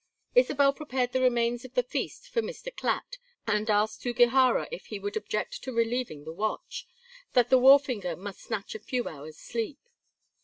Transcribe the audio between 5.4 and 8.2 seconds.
to relieving the watch, that the wharfinger